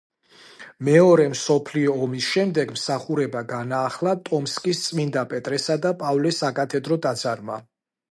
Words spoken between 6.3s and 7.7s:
საკათედრო ტაძარმა.